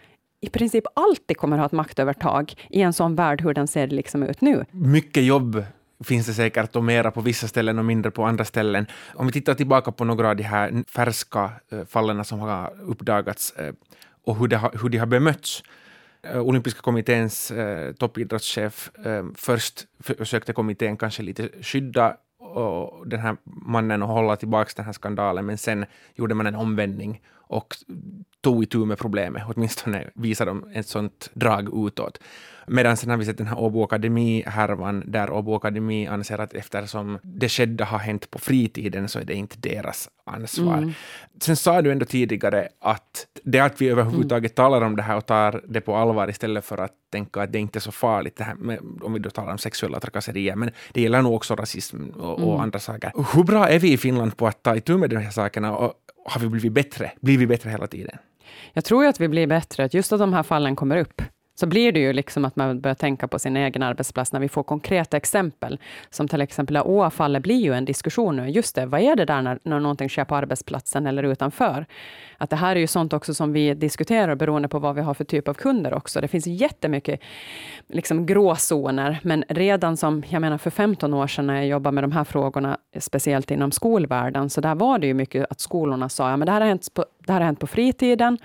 i 0.42 0.48
princip 0.48 0.84
alltid 0.94 1.36
kommer 1.36 1.56
att 1.56 1.60
ha 1.60 1.66
ett 1.66 1.72
maktövertag 1.72 2.54
i 2.70 2.82
en 2.82 2.92
sån 2.92 3.14
värld, 3.14 3.42
hur 3.42 3.54
den 3.54 3.68
ser 3.68 3.86
liksom 3.86 4.22
ut 4.22 4.40
nu. 4.40 4.64
Mycket 4.70 5.24
jobb 5.24 5.64
finns 6.04 6.26
det 6.26 6.34
säkert 6.34 6.76
och 6.76 6.84
mera 6.84 7.10
på 7.10 7.20
vissa 7.20 7.48
ställen 7.48 7.78
och 7.78 7.84
mindre 7.84 8.10
på 8.10 8.24
andra 8.24 8.44
ställen. 8.44 8.86
Om 9.14 9.26
vi 9.26 9.32
tittar 9.32 9.54
tillbaka 9.54 9.92
på 9.92 10.04
några 10.04 10.28
av 10.28 10.36
de 10.36 10.42
här 10.42 10.84
färska 10.88 11.50
eh, 11.70 11.84
fallen 11.84 12.24
som 12.24 12.40
har 12.40 12.72
uppdagats 12.80 13.52
eh, 13.52 13.74
och 14.24 14.36
hur, 14.36 14.48
de 14.48 14.56
har, 14.56 14.78
hur 14.82 14.88
de 14.88 14.98
har 14.98 15.06
bemötts. 15.06 15.62
Eh, 16.22 16.40
Olympiska 16.40 16.80
kommitténs 16.80 17.52
toppidrottschef, 17.98 18.90
först 19.34 19.86
försökte 20.00 20.52
kommittén 20.52 20.96
kanske 20.96 21.22
lite 21.22 21.48
skydda 21.62 22.16
och 22.52 23.08
den 23.08 23.20
här 23.20 23.36
mannen 23.44 24.02
och 24.02 24.08
hålla 24.08 24.36
tillbaka 24.36 24.70
den 24.76 24.84
här 24.84 24.92
skandalen, 24.92 25.46
men 25.46 25.58
sen 25.58 25.86
gjorde 26.14 26.34
man 26.34 26.46
en 26.46 26.54
omvändning 26.54 27.20
och 27.34 27.76
tog 28.40 28.62
itu 28.62 28.84
med 28.84 28.98
problemet, 28.98 29.42
åtminstone 29.46 30.10
visade 30.14 30.50
de 30.50 30.70
ett 30.74 30.86
sånt 30.86 31.30
drag 31.34 31.86
utåt. 31.86 32.18
Medan 32.66 32.96
sen 32.96 33.10
har 33.10 33.16
vi 33.16 33.24
sett 33.24 33.38
den 33.38 33.46
här 33.46 33.58
Åbo 33.58 33.84
Akademi-härvan, 33.84 35.02
där 35.06 35.30
Åbo 35.30 35.54
Akademi 35.54 36.06
anser 36.06 36.38
att 36.38 36.54
eftersom 36.54 37.18
det 37.22 37.48
skedda 37.48 37.84
har 37.84 37.98
hänt 37.98 38.30
på 38.30 38.38
fritiden 38.38 39.08
så 39.08 39.18
är 39.18 39.24
det 39.24 39.34
inte 39.34 39.56
deras 39.58 40.08
ansvar. 40.24 40.78
Mm. 40.78 40.92
Sen 41.40 41.56
sa 41.56 41.82
du 41.82 41.92
ändå 41.92 42.04
tidigare 42.04 42.68
att 42.80 43.26
det 43.42 43.60
att 43.60 43.80
vi 43.80 43.88
överhuvudtaget 43.88 44.58
mm. 44.58 44.70
talar 44.70 44.86
om 44.86 44.96
det 44.96 45.02
här 45.02 45.16
och 45.16 45.26
tar 45.26 45.62
det 45.68 45.80
på 45.80 45.96
allvar 45.96 46.30
istället 46.30 46.64
för 46.64 46.78
att 46.78 46.92
tänka 47.12 47.42
att 47.42 47.52
det 47.52 47.58
inte 47.58 47.78
är 47.78 47.80
så 47.80 47.92
farligt, 47.92 48.36
det 48.36 48.44
här 48.44 48.54
med, 48.54 48.78
om 49.02 49.12
vi 49.12 49.18
då 49.18 49.30
talar 49.30 49.52
om 49.52 49.58
sexuella 49.58 50.00
trakasserier, 50.00 50.56
men 50.56 50.70
det 50.92 51.00
gäller 51.00 51.22
nog 51.22 51.34
också 51.34 51.54
rasism 51.54 52.08
och, 52.08 52.32
och 52.32 52.48
mm. 52.48 52.60
andra 52.60 52.78
saker. 52.78 53.12
Hur 53.34 53.44
bra 53.44 53.68
är 53.68 53.78
vi 53.78 53.92
i 53.92 53.96
Finland 53.96 54.36
på 54.36 54.46
att 54.46 54.62
ta 54.62 54.76
itu 54.76 54.96
med 54.96 55.10
de 55.10 55.16
här 55.16 55.30
sakerna 55.30 55.76
och 55.76 55.94
har 56.26 56.40
vi 56.40 56.48
blivit 56.48 56.72
bättre? 56.72 57.12
Blir 57.20 57.38
vi 57.38 57.46
bättre 57.46 57.70
hela 57.70 57.86
tiden? 57.86 58.18
Jag 58.72 58.84
tror 58.84 59.06
att 59.06 59.20
vi 59.20 59.28
blir 59.28 59.46
bättre, 59.46 59.88
just 59.92 60.12
att 60.12 60.20
de 60.20 60.32
här 60.32 60.42
fallen 60.42 60.76
kommer 60.76 60.96
upp 60.96 61.22
så 61.54 61.66
blir 61.66 61.92
det 61.92 62.00
ju 62.00 62.12
liksom 62.12 62.44
att 62.44 62.56
man 62.56 62.80
börjar 62.80 62.94
tänka 62.94 63.28
på 63.28 63.38
sin 63.38 63.56
egen 63.56 63.82
arbetsplats 63.82 64.32
när 64.32 64.40
vi 64.40 64.48
får 64.48 64.62
konkreta 64.62 65.16
exempel. 65.16 65.78
Som 66.10 66.28
till 66.28 66.40
exempel 66.40 66.76
Åafallet 66.76 67.42
blir 67.42 67.60
ju 67.60 67.72
en 67.72 67.84
diskussion 67.84 68.36
nu. 68.36 68.48
Just 68.48 68.74
det, 68.74 68.86
vad 68.86 69.00
är 69.00 69.16
det 69.16 69.24
där 69.24 69.42
när, 69.42 69.58
när 69.62 69.80
någonting 69.80 70.08
sker 70.08 70.24
på 70.24 70.36
arbetsplatsen 70.36 71.06
eller 71.06 71.22
utanför? 71.22 71.86
Att 72.38 72.50
det 72.50 72.56
här 72.56 72.76
är 72.76 72.80
ju 72.80 72.86
sånt 72.86 73.12
också 73.12 73.34
som 73.34 73.52
vi 73.52 73.74
diskuterar 73.74 74.34
beroende 74.34 74.68
på 74.68 74.78
vad 74.78 74.94
vi 74.94 75.00
har 75.00 75.14
för 75.14 75.24
typ 75.24 75.48
av 75.48 75.54
kunder 75.54 75.94
också. 75.94 76.20
Det 76.20 76.28
finns 76.28 76.46
jättemycket 76.46 77.20
liksom 77.88 78.26
gråzoner, 78.26 79.18
men 79.22 79.44
redan 79.48 79.96
som, 79.96 80.22
jag 80.28 80.40
menar 80.40 80.58
för 80.58 80.70
15 80.70 81.14
år 81.14 81.26
sedan 81.26 81.46
när 81.46 81.54
jag 81.54 81.66
jobbade 81.66 81.94
med 81.94 82.04
de 82.04 82.12
här 82.12 82.24
frågorna, 82.24 82.78
speciellt 82.98 83.50
inom 83.50 83.72
skolvärlden, 83.72 84.50
så 84.50 84.60
där 84.60 84.74
var 84.74 84.98
det 84.98 85.06
ju 85.06 85.14
mycket 85.14 85.46
att 85.50 85.60
skolorna 85.60 86.08
sa, 86.08 86.30
ja 86.30 86.36
men 86.36 86.46
det 86.46 86.52
här 86.52 86.60
har 86.60 86.68
hänt 86.68 86.94
på, 86.94 87.04
det 87.26 87.32
här 87.32 87.40
har 87.40 87.46
hänt 87.46 87.60
på 87.60 87.66
fritiden, 87.66 88.38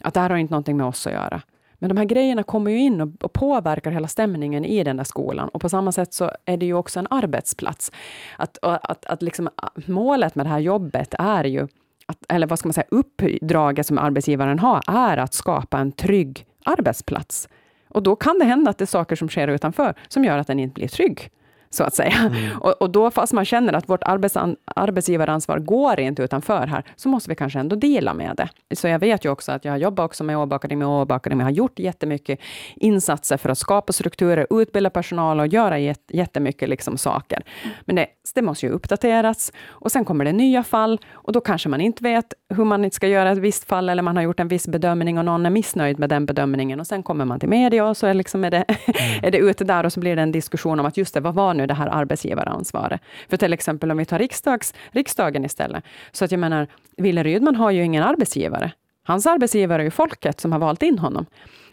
att 0.00 0.14
det 0.14 0.20
här 0.20 0.30
har 0.30 0.36
inte 0.36 0.52
någonting 0.52 0.76
med 0.76 0.86
oss 0.86 1.06
att 1.06 1.12
göra. 1.12 1.42
Men 1.84 1.88
de 1.88 1.96
här 1.96 2.04
grejerna 2.04 2.42
kommer 2.42 2.70
ju 2.70 2.78
in 2.78 3.00
och, 3.00 3.08
och, 3.22 3.32
påverkar 3.32 3.90
hela 3.90 4.08
stämningen 4.08 4.64
i 4.64 4.84
den 4.84 4.96
där 4.96 5.04
skolan. 5.04 5.48
Och 5.48 5.60
på 5.60 5.68
samma 5.68 5.92
sätt 5.92 6.14
så 6.14 6.30
är 6.44 6.56
det 6.56 6.66
ju 6.66 6.74
också 6.74 6.98
en 6.98 7.06
arbetsplats. 7.10 7.92
Att, 8.36 8.58
att, 8.62 9.04
att 9.04 9.22
liksom, 9.22 9.48
ah, 9.56 9.68
målet 9.86 10.34
med 10.34 10.46
det 10.46 10.50
här 10.50 10.58
jobbet 10.58 11.14
är 11.18 11.44
ju, 11.44 11.68
att, 12.06 12.18
eller 12.28 12.46
vad 12.46 12.58
ska 12.58 12.68
man 12.68 12.72
säga, 12.72 12.86
uppdraget 12.90 13.86
som 13.86 13.98
arbetsgivaren 13.98 14.58
har, 14.58 14.82
är 14.86 15.16
att 15.16 15.34
skapa 15.34 15.78
en 15.78 15.92
trygg 15.92 16.46
arbetsplats. 16.64 17.48
Och 17.88 18.02
då 18.02 18.16
kan 18.16 18.38
det 18.38 18.44
hända 18.44 18.70
att 18.70 18.78
det 18.78 18.84
är 18.84 18.86
saker 18.86 19.16
som 19.16 19.28
sker 19.28 19.48
utanför, 19.48 19.94
som 20.08 20.24
gör 20.24 20.38
att 20.38 20.46
den 20.46 20.58
inte 20.58 20.74
blir 20.74 20.88
trygg 20.88 21.30
så 21.74 21.84
att 21.84 21.94
säga. 21.94 22.16
Mm. 22.16 22.58
Och, 22.60 22.72
och, 22.82 22.90
då, 22.90 23.10
fast 23.10 23.32
man 23.32 23.44
känner 23.44 23.72
att 23.72 23.88
vårt 23.88 24.02
arbetsan, 24.02 24.56
arbetsgivaransvar 24.64 25.58
går 25.58 26.00
inte 26.00 26.22
utanför 26.22 26.66
här, 26.66 26.84
så 26.96 27.08
måste 27.08 27.30
vi 27.30 27.36
kanske 27.36 27.58
ändå 27.58 27.76
dela 27.76 28.14
med 28.14 28.34
det. 28.36 28.76
Så 28.76 28.88
jag 28.88 28.98
vet 28.98 29.24
ju 29.24 29.30
också 29.30 29.52
att 29.52 29.64
jag 29.64 29.72
har 29.72 29.78
jobbat 29.78 30.04
också 30.04 30.24
med 30.24 30.38
Åbo 30.38 30.54
Akademi 30.54 30.84
och 30.84 31.00
Åbo 31.00 31.14
Akademi 31.14 31.44
har 31.44 31.50
gjort 31.50 31.78
jättemycket 31.78 32.40
insatser 32.76 33.36
för 33.36 33.48
att 33.48 33.58
skapa 33.58 33.92
strukturer, 33.92 34.46
utbilda 34.50 34.90
personal 34.90 35.40
och 35.40 35.46
göra 35.46 35.78
jättemycket 36.08 36.68
liksom 36.68 36.98
saker. 36.98 37.42
Men 37.84 37.96
det, 37.96 38.06
det 38.34 38.42
måste 38.42 38.66
ju 38.66 38.72
uppdateras 38.72 39.52
och 39.68 39.92
sen 39.92 40.04
kommer 40.04 40.24
det 40.24 40.32
nya 40.32 40.62
fall 40.62 41.00
och 41.12 41.32
då 41.32 41.40
kanske 41.40 41.68
man 41.68 41.80
inte 41.80 42.02
vet 42.02 42.34
hur 42.48 42.64
man 42.64 42.90
ska 42.90 43.08
göra 43.08 43.30
ett 43.30 43.38
visst 43.38 43.64
fall 43.64 43.88
eller 43.88 44.02
man 44.02 44.16
har 44.16 44.22
gjort 44.22 44.40
en 44.40 44.48
viss 44.48 44.68
bedömning 44.68 45.18
och 45.18 45.24
någon 45.24 45.46
är 45.46 45.50
missnöjd 45.50 45.98
med 45.98 46.08
den 46.08 46.26
bedömningen 46.26 46.80
och 46.80 46.86
sen 46.86 47.02
kommer 47.02 47.24
man 47.24 47.40
till 47.40 47.48
media 47.48 47.86
och 47.86 47.96
så 47.96 48.06
är, 48.06 48.14
liksom 48.14 48.44
är, 48.44 48.50
det, 48.50 48.56
mm. 48.68 49.24
är 49.24 49.30
det 49.30 49.38
ute 49.38 49.64
där 49.64 49.86
och 49.86 49.92
så 49.92 50.00
blir 50.00 50.16
det 50.16 50.22
en 50.22 50.32
diskussion 50.32 50.80
om 50.80 50.86
att 50.86 50.96
just 50.96 51.14
det, 51.14 51.20
vad 51.20 51.34
var 51.34 51.54
nu 51.54 51.63
det 51.66 51.74
här 51.74 51.86
arbetsgivaransvaret. 51.86 53.00
För 53.28 53.36
till 53.36 53.52
exempel 53.52 53.90
om 53.90 53.96
vi 53.96 54.04
tar 54.04 54.18
riksdags, 54.18 54.74
riksdagen 54.90 55.44
istället. 55.44 55.84
Så 56.12 56.24
att 56.24 56.30
jag 56.30 56.38
menar, 56.40 56.66
Wille 56.96 57.22
Rydman 57.22 57.56
har 57.56 57.70
ju 57.70 57.84
ingen 57.84 58.02
arbetsgivare. 58.02 58.72
Hans 59.06 59.26
arbetsgivare 59.26 59.82
är 59.82 59.84
ju 59.84 59.90
folket 59.90 60.40
som 60.40 60.52
har 60.52 60.58
valt 60.58 60.82
in 60.82 60.98
honom. 60.98 61.26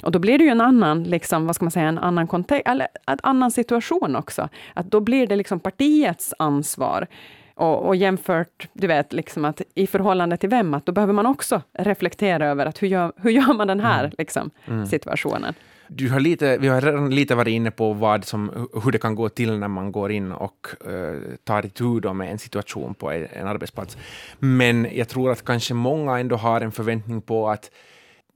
Och 0.03 0.11
då 0.11 0.19
blir 0.19 0.37
det 0.37 0.43
ju 0.43 0.49
en 0.49 0.61
annan, 0.61 1.03
liksom, 1.03 1.45
vad 1.45 1.55
ska 1.55 1.65
man 1.65 1.71
säga, 1.71 1.87
en 1.87 1.97
annan 1.97 2.27
kontext, 2.27 2.67
eller 2.67 2.87
en 3.07 3.17
annan 3.23 3.51
situation 3.51 4.15
också. 4.15 4.49
Att 4.73 4.91
då 4.91 4.99
blir 4.99 5.27
det 5.27 5.35
liksom 5.35 5.59
partiets 5.59 6.33
ansvar. 6.39 7.07
Och, 7.55 7.87
och, 7.87 7.95
jämfört, 7.95 8.67
du 8.73 8.87
vet, 8.87 9.13
liksom 9.13 9.45
att 9.45 9.61
i 9.75 9.87
förhållande 9.87 10.37
till 10.37 10.49
vem, 10.49 10.73
att 10.73 10.85
då 10.85 10.91
behöver 10.91 11.13
man 11.13 11.25
också 11.25 11.61
reflektera 11.73 12.47
över 12.47 12.65
att 12.65 12.81
hur 12.81 12.87
gör, 12.87 13.11
hur 13.15 13.31
gör 13.31 13.53
man 13.53 13.67
den 13.67 13.79
här 13.79 14.03
mm. 14.03 14.15
liksom, 14.17 14.49
mm. 14.67 14.85
situationen. 14.85 15.53
Du 15.93 16.09
har 16.09 16.19
lite, 16.19 16.57
vi 16.57 16.67
har 16.67 16.81
redan 16.81 17.15
lite 17.15 17.35
varit 17.35 17.51
inne 17.51 17.71
på 17.71 17.93
vad 17.93 18.25
som, 18.25 18.67
hur 18.83 18.91
det 18.91 18.97
kan 18.97 19.15
gå 19.15 19.29
till 19.29 19.57
när 19.59 19.67
man 19.67 19.91
går 19.91 20.11
in 20.11 20.31
och 20.31 20.67
uh, 20.87 21.35
tar 21.43 21.65
itu 21.65 22.13
med 22.13 22.31
en 22.31 22.39
situation 22.39 22.93
på 22.93 23.11
en 23.11 23.47
arbetsplats. 23.47 23.97
Men 24.39 24.87
jag 24.91 25.07
tror 25.07 25.31
att 25.31 25.45
kanske 25.45 25.73
många 25.73 26.19
ändå 26.19 26.35
har 26.35 26.61
en 26.61 26.71
förväntning 26.71 27.21
på 27.21 27.49
att 27.49 27.71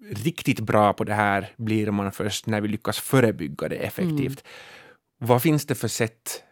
riktigt 0.10 0.60
bra 0.60 0.94
på 0.94 1.04
det 1.04 1.14
här 1.14 1.48
blir 1.58 1.92
man 1.92 2.12
först 2.12 2.48
när 2.48 2.62
vi 2.62 2.68
lyckas 2.68 3.00
förebygga 3.00 3.70
det 3.70 3.76
effektivt. 3.76 4.44
Mm. 4.44 5.28
vad 5.28 5.42
finns 5.42 5.66
det 5.66 5.76
för 5.76 5.88
sätt 5.88 6.44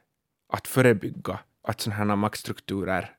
att 0.54 0.68
förebygga 0.68 1.40
att 1.68 1.82
sådana 1.82 2.06
här 2.06 2.16
maktstrukturer 2.16 3.10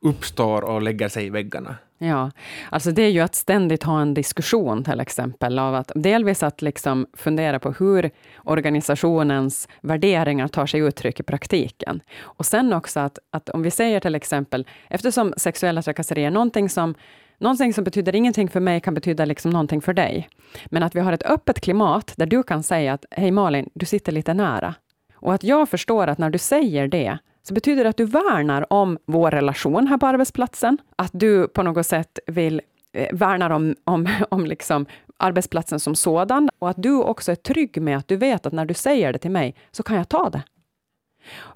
uppstår 0.00 0.64
och 0.64 0.82
lägger 0.82 1.08
sig 1.08 1.26
i 1.26 1.30
väggarna? 1.30 1.76
Ja, 1.98 2.30
alltså 2.70 2.90
det 2.90 3.02
är 3.02 3.10
ju 3.10 3.20
att 3.20 3.34
ständigt 3.34 3.82
ha 3.82 4.00
en 4.00 4.14
diskussion 4.14 4.84
till 4.84 5.00
exempel, 5.00 5.58
av 5.58 5.74
att 5.74 5.92
delvis 5.94 6.42
att 6.42 6.62
liksom 6.62 7.06
fundera 7.12 7.58
på 7.58 7.72
hur 7.72 8.10
organisationens 8.44 9.68
värderingar 9.80 10.48
tar 10.48 10.66
sig 10.66 10.80
uttryck 10.80 11.20
i 11.20 11.22
praktiken. 11.22 12.00
Och 12.20 12.46
sen 12.46 12.72
också 12.72 13.00
att, 13.00 13.18
att 13.30 13.48
om 13.48 13.62
vi 13.62 13.70
säger 13.70 14.00
till 14.00 14.14
exempel, 14.14 14.66
eftersom 14.88 15.34
sexuella 15.36 15.82
trakasserier 15.82 16.26
är 16.26 16.30
någonting 16.30 16.68
som 16.68 16.94
Någonting 17.38 17.74
som 17.74 17.84
betyder 17.84 18.14
ingenting 18.14 18.48
för 18.48 18.60
mig 18.60 18.80
kan 18.80 18.94
betyda 18.94 19.24
liksom 19.24 19.50
någonting 19.50 19.80
för 19.80 19.92
dig. 19.92 20.28
Men 20.66 20.82
att 20.82 20.94
vi 20.94 21.00
har 21.00 21.12
ett 21.12 21.22
öppet 21.22 21.60
klimat 21.60 22.12
där 22.16 22.26
du 22.26 22.42
kan 22.42 22.62
säga 22.62 22.92
att 22.92 23.04
hej 23.10 23.30
Malin, 23.30 23.70
du 23.74 23.86
sitter 23.86 24.12
lite 24.12 24.34
nära. 24.34 24.74
Och 25.14 25.34
att 25.34 25.44
jag 25.44 25.68
förstår 25.68 26.06
att 26.06 26.18
när 26.18 26.30
du 26.30 26.38
säger 26.38 26.88
det, 26.88 27.18
så 27.48 27.54
betyder 27.54 27.84
det 27.84 27.90
att 27.90 27.96
du 27.96 28.04
värnar 28.04 28.72
om 28.72 28.98
vår 29.06 29.30
relation 29.30 29.86
här 29.86 29.98
på 29.98 30.06
arbetsplatsen. 30.06 30.78
Att 30.96 31.10
du 31.12 31.48
på 31.48 31.62
något 31.62 31.86
sätt 31.86 32.18
vill 32.26 32.62
eh, 32.92 33.16
värnar 33.16 33.50
om, 33.50 33.74
om, 33.84 34.08
om 34.28 34.46
liksom 34.46 34.86
arbetsplatsen 35.16 35.80
som 35.80 35.94
sådan 35.94 36.50
och 36.58 36.70
att 36.70 36.82
du 36.82 36.94
också 36.94 37.32
är 37.32 37.36
trygg 37.36 37.82
med 37.82 37.96
att 37.96 38.08
du 38.08 38.16
vet 38.16 38.46
att 38.46 38.52
när 38.52 38.64
du 38.64 38.74
säger 38.74 39.12
det 39.12 39.18
till 39.18 39.30
mig 39.30 39.54
så 39.70 39.82
kan 39.82 39.96
jag 39.96 40.08
ta 40.08 40.30
det. 40.30 40.42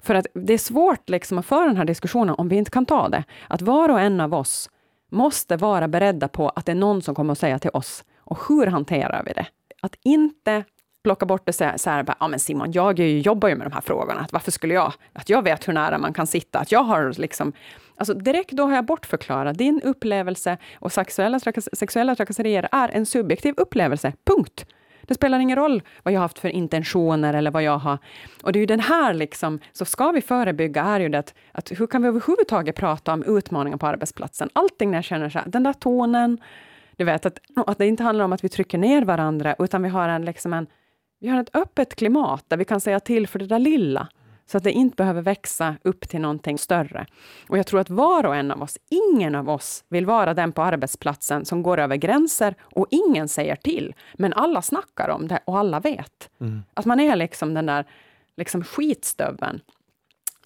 För 0.01 0.15
att 0.15 0.27
det 0.33 0.53
är 0.53 0.57
svårt 0.57 1.09
liksom 1.09 1.37
att 1.37 1.45
föra 1.45 1.65
den 1.65 1.77
här 1.77 1.85
diskussionen 1.85 2.35
om 2.37 2.49
vi 2.49 2.55
inte 2.55 2.71
kan 2.71 2.85
ta 2.85 3.09
det. 3.09 3.23
Att 3.47 3.61
var 3.61 3.89
och 3.89 3.99
en 3.99 4.21
av 4.21 4.33
oss 4.33 4.69
måste 5.11 5.57
vara 5.57 5.87
beredda 5.87 6.27
på 6.27 6.49
att 6.49 6.65
det 6.65 6.71
är 6.71 6.75
någon 6.75 7.01
som 7.01 7.15
kommer 7.15 7.31
att 7.31 7.39
säga 7.39 7.59
till 7.59 7.71
oss. 7.73 8.03
Och 8.17 8.39
hur 8.47 8.67
hanterar 8.67 9.23
vi 9.23 9.33
det? 9.33 9.47
Att 9.81 9.95
inte 10.03 10.63
plocka 11.03 11.25
bort 11.25 11.45
det 11.45 11.53
så 11.53 11.63
här, 11.63 11.77
så 11.77 11.89
här 11.89 12.05
ja 12.19 12.27
men 12.27 12.39
Simon, 12.39 12.71
jag 12.71 12.99
jobbar 12.99 13.49
ju 13.49 13.55
med 13.55 13.67
de 13.67 13.73
här 13.73 13.81
frågorna, 13.81 14.19
att 14.19 14.33
varför 14.33 14.51
skulle 14.51 14.73
jag, 14.73 14.93
att 15.13 15.29
jag 15.29 15.43
vet 15.43 15.67
hur 15.67 15.73
nära 15.73 15.97
man 15.97 16.13
kan 16.13 16.27
sitta, 16.27 16.59
att 16.59 16.71
jag 16.71 16.83
har 16.83 17.13
liksom, 17.17 17.53
alltså 17.95 18.13
direkt 18.13 18.51
då 18.51 18.63
har 18.63 18.75
jag 18.75 18.85
bortförklarat 18.85 19.57
din 19.57 19.81
upplevelse 19.81 20.57
och 20.79 20.91
sexuella, 20.91 21.39
sexuella 21.73 22.15
trakasserier 22.15 22.69
är 22.71 22.89
en 22.89 23.05
subjektiv 23.05 23.53
upplevelse, 23.57 24.13
punkt. 24.25 24.65
Det 25.01 25.15
spelar 25.15 25.39
ingen 25.39 25.55
roll 25.55 25.83
vad 26.03 26.13
jag 26.13 26.19
har 26.19 26.23
haft 26.23 26.39
för 26.39 26.49
intentioner 26.49 27.33
eller 27.33 27.51
vad 27.51 27.63
jag 27.63 27.77
har... 27.77 27.97
Och 28.43 28.51
det 28.51 28.59
är 28.59 28.61
ju 28.61 28.65
den 28.65 28.79
här, 28.79 29.13
liksom, 29.13 29.59
så 29.71 29.85
ska 29.85 30.11
vi 30.11 30.21
förebygga, 30.21 30.83
är 30.83 30.99
ju 30.99 31.09
det 31.09 31.19
att, 31.19 31.33
att 31.51 31.71
hur 31.71 31.87
kan 31.87 32.01
vi 32.01 32.07
överhuvudtaget 32.07 32.75
prata 32.75 33.13
om 33.13 33.23
utmaningar 33.23 33.77
på 33.77 33.87
arbetsplatsen? 33.87 34.49
Allting 34.53 34.91
när 34.91 34.97
jag 34.97 35.03
känner 35.03 35.29
så 35.29 35.39
här, 35.39 35.47
den 35.47 35.63
där 35.63 35.73
tonen, 35.73 36.37
du 36.97 37.03
vet, 37.03 37.25
att, 37.25 37.39
att 37.55 37.77
det 37.77 37.87
inte 37.87 38.03
handlar 38.03 38.25
om 38.25 38.33
att 38.33 38.43
vi 38.43 38.49
trycker 38.49 38.77
ner 38.77 39.01
varandra, 39.01 39.55
utan 39.59 39.83
vi 39.83 39.89
har 39.89 40.09
en, 40.09 40.25
liksom 40.25 40.53
en 40.53 40.67
vi 41.19 41.27
har 41.27 41.41
ett 41.41 41.55
öppet 41.55 41.95
klimat 41.95 42.45
där 42.47 42.57
vi 42.57 42.65
kan 42.65 42.81
säga 42.81 42.99
till 42.99 43.27
för 43.27 43.39
det 43.39 43.47
där 43.47 43.59
lilla, 43.59 44.07
så 44.45 44.57
att 44.57 44.63
det 44.63 44.71
inte 44.71 44.95
behöver 44.95 45.21
växa 45.21 45.75
upp 45.83 46.09
till 46.09 46.21
någonting 46.21 46.57
större. 46.57 47.05
Och 47.49 47.57
jag 47.57 47.67
tror 47.67 47.79
att 47.79 47.89
var 47.89 48.25
och 48.25 48.35
en 48.35 48.51
av 48.51 48.61
oss, 48.61 48.77
ingen 48.89 49.35
av 49.35 49.49
oss 49.49 49.83
vill 49.89 50.05
vara 50.05 50.33
den 50.33 50.51
på 50.51 50.61
arbetsplatsen 50.61 51.45
som 51.45 51.63
går 51.63 51.77
över 51.79 51.95
gränser 51.95 52.55
och 52.61 52.87
ingen 52.89 53.27
säger 53.27 53.55
till. 53.55 53.95
Men 54.13 54.33
alla 54.33 54.61
snackar 54.61 55.09
om 55.09 55.27
det 55.27 55.39
och 55.45 55.57
alla 55.57 55.79
vet. 55.79 56.29
Mm. 56.39 56.63
Att 56.73 56.85
man 56.85 56.99
är 56.99 57.15
liksom 57.15 57.53
den 57.53 57.65
där 57.65 57.85
liksom 58.37 58.63
skitstöveln 58.63 59.61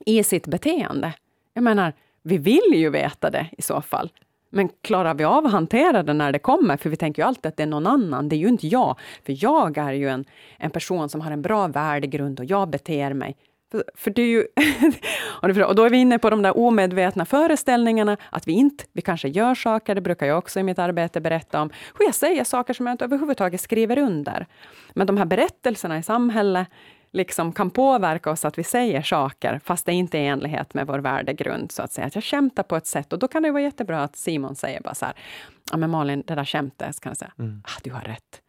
i 0.05 0.23
sitt 0.23 0.47
beteende. 0.47 1.13
Jag 1.53 1.63
menar, 1.63 1.93
vi 2.21 2.37
vill 2.37 2.73
ju 2.73 2.89
veta 2.89 3.29
det 3.29 3.49
i 3.57 3.61
så 3.61 3.81
fall. 3.81 4.11
Men 4.55 4.69
klarar 4.81 5.13
vi 5.13 5.23
av 5.23 5.45
att 5.45 5.51
hantera 5.51 6.03
det 6.03 6.13
när 6.13 6.31
det 6.31 6.39
kommer? 6.39 6.77
För 6.77 6.89
vi 6.89 6.95
tänker 6.95 7.21
ju 7.21 7.27
alltid 7.27 7.45
att 7.45 7.57
det 7.57 7.63
är 7.63 7.67
någon 7.67 7.87
annan, 7.87 8.29
det 8.29 8.35
är 8.35 8.37
ju 8.37 8.47
inte 8.47 8.67
jag. 8.67 8.99
För 9.25 9.43
jag 9.43 9.77
är 9.77 9.91
ju 9.91 10.09
en, 10.09 10.25
en 10.57 10.71
person 10.71 11.09
som 11.09 11.21
har 11.21 11.31
en 11.31 11.41
bra 11.41 11.67
värdegrund 11.67 12.39
och 12.39 12.45
jag 12.45 12.69
beter 12.69 13.13
mig. 13.13 13.37
För, 13.71 13.83
för 13.95 14.11
det 14.11 14.21
är 14.21 14.27
ju 14.27 14.45
och 15.65 15.75
då 15.75 15.83
är 15.83 15.89
vi 15.89 15.97
inne 15.97 16.19
på 16.19 16.29
de 16.29 16.41
där 16.41 16.57
omedvetna 16.57 17.25
föreställningarna, 17.25 18.17
att 18.29 18.47
vi 18.47 18.51
inte, 18.51 18.83
vi 18.93 19.01
kanske 19.01 19.27
gör 19.27 19.55
saker, 19.55 19.95
det 19.95 20.01
brukar 20.01 20.25
jag 20.25 20.37
också 20.37 20.59
i 20.59 20.63
mitt 20.63 20.79
arbete 20.79 21.21
berätta 21.21 21.61
om, 21.61 21.69
hur 21.99 22.05
jag 22.05 22.15
säger 22.15 22.43
saker 22.43 22.73
som 22.73 22.87
jag 22.87 22.93
inte 22.93 23.05
överhuvudtaget 23.05 23.61
skriver 23.61 23.97
under. 23.97 24.47
Men 24.93 25.07
de 25.07 25.17
här 25.17 25.25
berättelserna 25.25 25.97
i 25.97 26.03
samhället, 26.03 26.67
liksom 27.13 27.53
kan 27.53 27.69
påverka 27.69 28.31
oss 28.31 28.45
att 28.45 28.57
vi 28.57 28.63
säger 28.63 29.01
saker, 29.01 29.61
fast 29.63 29.85
det 29.85 29.93
inte 29.93 30.17
är 30.17 30.21
i 30.21 30.27
enlighet 30.27 30.73
med 30.73 30.87
vår 30.87 30.99
värdegrund, 30.99 31.71
så 31.71 31.81
att 31.81 31.91
säga. 31.91 32.07
Att 32.07 32.15
jag 32.15 32.23
skämtar 32.23 32.63
på 32.63 32.75
ett 32.75 32.87
sätt 32.87 33.13
och 33.13 33.19
då 33.19 33.27
kan 33.27 33.43
det 33.43 33.51
vara 33.51 33.61
jättebra 33.61 34.03
att 34.03 34.15
Simon 34.15 34.55
säger 34.55 34.81
bara 34.81 34.95
så 34.95 35.05
här, 35.05 35.13
ja 35.71 35.77
men 35.77 35.89
Malin, 35.89 36.23
det 36.27 36.35
där 36.35 36.45
skämtet, 36.45 36.95
så 36.95 37.01
kan 37.01 37.09
jag 37.09 37.17
säga, 37.17 37.31
mm. 37.39 37.63
ah, 37.65 37.79
du 37.83 37.91
har 37.91 38.01
rätt. 38.01 38.41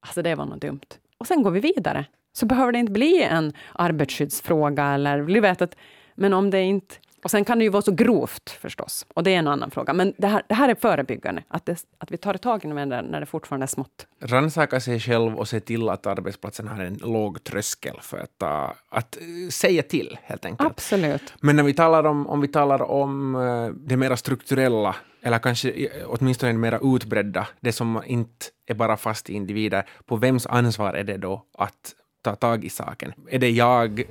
Alltså 0.00 0.22
det 0.22 0.34
var 0.34 0.46
något 0.46 0.60
dumt. 0.60 0.80
Och 1.18 1.26
sen 1.26 1.42
går 1.42 1.50
vi 1.50 1.60
vidare. 1.60 2.04
Så 2.32 2.46
behöver 2.46 2.72
det 2.72 2.78
inte 2.78 2.92
bli 2.92 3.22
en 3.22 3.52
arbetsskyddsfråga 3.72 4.84
eller, 4.84 5.22
du 5.22 5.40
vet 5.40 5.62
att, 5.62 5.76
men 6.14 6.32
om 6.32 6.50
det 6.50 6.62
inte 6.62 6.94
och 7.24 7.30
sen 7.30 7.44
kan 7.44 7.58
det 7.58 7.64
ju 7.64 7.70
vara 7.70 7.82
så 7.82 7.92
grovt 7.92 8.50
förstås, 8.50 9.06
och 9.14 9.22
det 9.22 9.34
är 9.34 9.38
en 9.38 9.48
annan 9.48 9.70
fråga. 9.70 9.92
Men 9.92 10.12
det 10.18 10.26
här, 10.26 10.42
det 10.48 10.54
här 10.54 10.68
är 10.68 10.74
förebyggande, 10.74 11.42
att, 11.48 11.66
det, 11.66 11.84
att 11.98 12.10
vi 12.10 12.16
tar 12.16 12.34
tag 12.34 12.64
i 12.64 12.68
det 12.68 12.84
när 12.84 13.20
det 13.20 13.26
fortfarande 13.26 13.64
är 13.64 13.68
smått. 13.68 14.06
Rannsaka 14.20 14.80
sig 14.80 15.00
själv 15.00 15.36
och 15.36 15.48
se 15.48 15.60
till 15.60 15.88
att 15.88 16.06
arbetsplatsen 16.06 16.68
har 16.68 16.84
en 16.84 16.94
låg 16.94 17.44
tröskel 17.44 17.98
för 18.00 18.18
att, 18.18 18.42
uh, 18.42 18.72
att 18.88 19.18
uh, 19.20 19.48
säga 19.48 19.82
till, 19.82 20.18
helt 20.22 20.44
enkelt. 20.44 20.70
Absolut. 20.70 21.34
Men 21.40 21.56
när 21.56 21.62
vi 21.62 21.74
talar 21.74 22.04
om, 22.06 22.26
om 22.26 22.40
vi 22.40 22.48
talar 22.48 22.82
om 22.82 23.34
uh, 23.34 23.72
det 23.72 23.96
mera 23.96 24.16
strukturella, 24.16 24.96
eller 25.22 25.38
kanske 25.38 25.88
åtminstone 26.06 26.52
det 26.52 26.58
mera 26.58 26.80
utbredda, 26.82 27.48
det 27.60 27.72
som 27.72 28.02
inte 28.06 28.46
är 28.66 28.74
bara 28.74 28.96
fast 28.96 29.30
i 29.30 29.34
individer, 29.34 29.88
på 30.06 30.16
vems 30.16 30.46
ansvar 30.46 30.94
är 30.94 31.04
det 31.04 31.16
då 31.16 31.44
att 31.58 31.94
ta 32.22 32.34
tag 32.34 32.64
i 32.64 32.70
saken? 32.70 33.12
Är 33.28 33.38
det 33.38 33.50
jag 33.50 34.04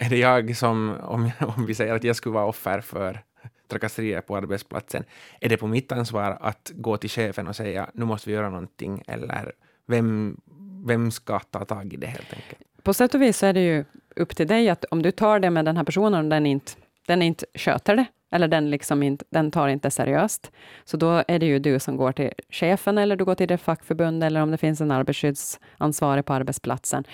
är 0.04 0.10
det 0.10 0.16
jag 0.16 0.56
som, 0.56 0.96
om, 1.02 1.30
om 1.56 1.66
vi 1.66 1.74
säger 1.74 1.94
att 1.94 2.04
jag 2.04 2.16
skulle 2.16 2.32
vara 2.32 2.46
offer 2.46 2.80
för 2.80 3.20
trakasserier 3.68 4.20
på 4.20 4.36
arbetsplatsen, 4.36 5.04
är 5.40 5.48
det 5.48 5.56
på 5.56 5.66
mitt 5.66 5.92
ansvar 5.92 6.38
att 6.40 6.72
gå 6.74 6.96
till 6.96 7.10
chefen 7.10 7.48
och 7.48 7.56
säga 7.56 7.90
nu 7.94 8.04
måste 8.04 8.30
vi 8.30 8.36
göra 8.36 8.50
någonting, 8.50 9.02
eller 9.06 9.52
vem, 9.86 10.36
vem 10.86 11.10
ska 11.10 11.38
ta 11.38 11.64
tag 11.64 11.92
i 11.92 11.96
det 11.96 12.06
helt 12.06 12.32
enkelt? 12.34 12.62
På 12.82 12.94
sätt 12.94 13.14
och 13.14 13.22
vis 13.22 13.42
är 13.42 13.52
det 13.52 13.60
ju 13.60 13.84
upp 14.16 14.36
till 14.36 14.46
dig, 14.46 14.68
att 14.68 14.84
om 14.84 15.02
du 15.02 15.10
tar 15.10 15.38
det 15.38 15.50
med 15.50 15.64
den 15.64 15.76
här 15.76 15.84
personen 15.84 16.24
och 16.24 16.30
den 16.30 16.46
inte, 16.46 16.72
den 17.06 17.22
inte 17.22 17.46
sköter 17.54 17.96
det, 17.96 18.04
eller 18.30 18.48
den, 18.48 18.70
liksom 18.70 19.02
inte, 19.02 19.24
den 19.30 19.50
tar 19.50 19.68
inte 19.68 19.90
seriöst, 19.90 20.50
så 20.84 20.96
då 20.96 21.24
är 21.28 21.38
det 21.38 21.46
ju 21.46 21.58
du 21.58 21.78
som 21.78 21.96
går 21.96 22.12
till 22.12 22.32
chefen, 22.50 22.98
eller 22.98 23.16
du 23.16 23.24
går 23.24 23.34
till 23.34 23.48
det 23.48 23.58
fackförbund, 23.58 24.24
eller 24.24 24.42
om 24.42 24.50
det 24.50 24.58
finns 24.58 24.80
en 24.80 24.90
arbetsskyddsansvarig 24.90 26.24
på 26.24 26.32
arbetsplatsen. 26.32 27.04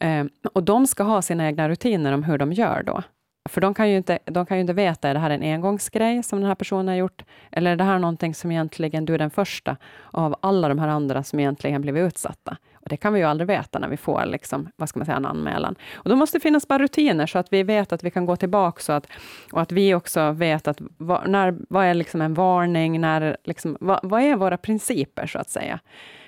Ehm, 0.00 0.30
och 0.52 0.62
de 0.62 0.86
ska 0.86 1.02
ha 1.02 1.22
sina 1.22 1.46
egna 1.46 1.68
rutiner 1.68 2.12
om 2.12 2.24
hur 2.24 2.38
de 2.38 2.52
gör 2.52 2.82
då. 2.82 3.02
För 3.48 3.60
de 3.60 3.74
kan 3.74 3.90
ju 3.90 3.96
inte, 3.96 4.18
de 4.24 4.46
kan 4.46 4.56
ju 4.56 4.60
inte 4.60 4.72
veta, 4.72 5.08
är 5.08 5.14
det 5.14 5.20
här 5.20 5.30
en 5.30 5.42
engångsgrej 5.42 6.22
som 6.22 6.40
den 6.40 6.48
här 6.48 6.54
personen 6.54 6.88
har 6.88 6.94
gjort? 6.94 7.22
Eller 7.52 7.72
är 7.72 7.76
det 7.76 7.84
här 7.84 7.98
någonting 7.98 8.34
som 8.34 8.50
egentligen 8.50 9.04
du 9.04 9.14
är 9.14 9.18
den 9.18 9.30
första 9.30 9.76
av 10.10 10.36
alla 10.42 10.68
de 10.68 10.78
här 10.78 10.88
andra 10.88 11.22
som 11.22 11.40
egentligen 11.40 11.82
blivit 11.82 12.06
utsatta? 12.06 12.56
Och 12.74 12.88
det 12.88 12.96
kan 12.96 13.12
vi 13.12 13.20
ju 13.20 13.26
aldrig 13.26 13.46
veta 13.46 13.78
när 13.78 13.88
vi 13.88 13.96
får 13.96 14.26
liksom, 14.26 14.68
vad 14.76 14.88
ska 14.88 14.98
man 14.98 15.06
säga, 15.06 15.16
en 15.16 15.26
anmälan. 15.26 15.74
Och 15.94 16.08
då 16.08 16.16
måste 16.16 16.38
det 16.38 16.42
finnas 16.42 16.68
bara 16.68 16.82
rutiner 16.82 17.26
så 17.26 17.38
att 17.38 17.52
vi 17.52 17.62
vet 17.62 17.92
att 17.92 18.04
vi 18.04 18.10
kan 18.10 18.26
gå 18.26 18.36
tillbaka 18.36 18.82
så 18.82 18.92
att, 18.92 19.06
och 19.52 19.60
att 19.60 19.72
vi 19.72 19.94
också 19.94 20.32
vet 20.32 20.68
att 20.68 20.78
vad, 20.96 21.30
när, 21.30 21.54
vad 21.68 21.84
är 21.84 21.94
liksom 21.94 22.20
en 22.20 22.34
varning, 22.34 23.00
när, 23.00 23.36
liksom, 23.44 23.76
vad, 23.80 24.00
vad 24.02 24.22
är 24.22 24.36
våra 24.36 24.56
principer 24.56 25.26
så 25.26 25.38
att 25.38 25.50
säga? 25.50 25.80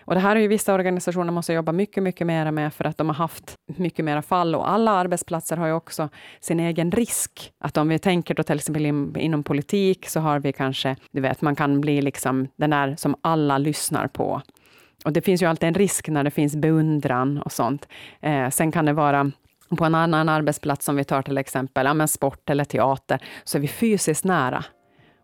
Och 0.05 0.15
det 0.15 0.21
här 0.21 0.37
är 0.37 0.41
ju 0.41 0.49
vissa 0.49 0.75
organisationer 0.75 1.33
måste 1.33 1.53
jobba 1.53 1.73
mycket, 1.73 2.03
mycket 2.03 2.27
mer 2.27 2.51
med, 2.51 2.75
för 2.75 2.85
att 2.85 2.99
de 2.99 3.09
har 3.09 3.15
haft 3.15 3.55
mycket 3.77 4.05
mera 4.05 4.23
fall. 4.23 4.55
Och 4.55 4.71
alla 4.71 4.91
arbetsplatser 4.91 5.57
har 5.57 5.67
ju 5.67 5.73
också 5.73 6.09
sin 6.41 6.61
egen 6.61 6.91
risk. 6.91 7.53
Att 7.59 7.77
om 7.77 7.89
vi 7.89 7.99
tänker 7.99 8.35
då 8.35 8.43
till 8.43 8.57
exempel 8.57 8.87
in, 8.87 9.17
inom 9.17 9.43
politik, 9.43 10.09
så 10.09 10.21
har 10.21 10.39
vi 10.39 10.53
kanske, 10.53 10.97
du 11.11 11.21
vet, 11.21 11.41
man 11.41 11.57
kan 11.57 11.81
bli 11.81 12.03
liksom 12.03 12.49
den 12.57 12.71
där 12.71 12.97
som 12.97 13.17
alla 13.21 13.59
lyssnar 13.59 14.07
på. 14.07 14.43
Och 15.05 15.13
det 15.13 15.23
finns 15.23 15.43
ju 15.43 15.47
alltid 15.47 15.69
en 15.69 15.75
risk 15.75 16.09
när 16.09 16.25
det 16.25 16.31
finns 16.31 16.57
beundran 16.57 17.39
och 17.39 17.53
sånt. 17.53 17.89
Eh, 18.21 18.51
sen 18.51 18.73
kan 18.73 18.85
det 18.85 18.93
vara 18.93 19.31
på 19.77 19.85
en 19.85 19.95
annan 19.95 20.29
arbetsplats, 20.29 20.85
som 20.85 20.97
vi 20.97 21.05
tar 21.05 21.23
till 21.23 21.39
exempel 21.39 21.87
ja, 21.87 21.95
men 21.95 22.09
sport 22.09 22.51
eller 22.51 22.65
teater, 22.65 23.19
så 23.45 23.59
är 23.59 23.63
vi 23.63 23.69
fysiskt 23.69 24.25
nära. 24.25 24.65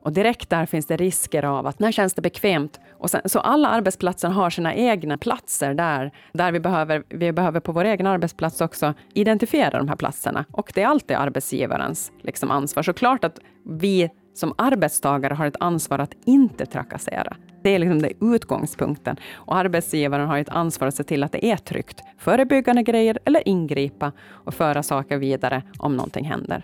Och 0.03 0.13
direkt 0.13 0.51
där 0.51 0.67
finns 0.67 0.87
det 0.87 0.97
risker 0.97 1.45
av 1.45 1.67
att 1.67 1.79
när 1.79 1.93
känns 1.93 2.15
det 2.15 2.23
bekvämt? 2.23 2.81
Och 2.93 3.11
sen, 3.11 3.21
så 3.25 3.39
alla 3.39 3.69
arbetsplatser 3.69 4.29
har 4.29 4.51
sina 4.51 4.75
egna 4.75 5.19
platser 5.19 5.75
där, 5.75 6.13
där 6.33 6.53
vi 6.53 6.61
behöver, 6.61 7.03
vi 7.09 7.33
behöver 7.33 7.61
på 7.61 7.73
vår 7.73 7.85
egen 7.85 8.07
arbetsplats 8.07 8.61
också 8.61 8.95
identifiera 9.15 9.79
de 9.79 9.89
här 9.89 9.97
platserna. 9.97 10.45
Och 10.53 10.73
det 10.75 10.83
är 10.83 10.87
alltid 10.87 11.17
arbetsgivarens 11.17 12.13
liksom, 12.23 12.51
ansvar. 12.51 12.83
Så 12.83 12.93
klart 12.93 13.25
att 13.25 13.39
vi 13.65 14.11
som 14.35 14.55
arbetstagare 14.59 15.35
har 15.35 15.47
ett 15.47 15.57
ansvar 15.61 15.99
att 15.99 16.15
inte 16.25 16.67
trakassera. 16.67 17.37
Det 17.63 17.71
är 17.71 17.79
liksom 17.79 18.03
det 18.03 18.13
utgångspunkten. 18.21 19.17
Och 19.35 19.57
arbetsgivaren 19.57 20.29
har 20.29 20.39
ett 20.39 20.49
ansvar 20.49 20.89
att 20.89 20.95
se 20.95 21.05
till 21.05 21.23
att 21.23 21.33
det 21.33 21.45
är 21.45 21.57
tryggt. 21.57 22.03
Förebyggande 22.19 22.83
grejer 22.83 23.19
eller 23.25 23.49
ingripa 23.49 24.13
och 24.29 24.55
föra 24.55 24.83
saker 24.83 25.19
vidare 25.19 25.63
om 25.79 25.97
någonting 25.97 26.25
händer. 26.25 26.63